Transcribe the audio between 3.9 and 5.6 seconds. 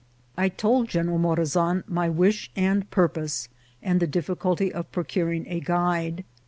the difficulty of procuring a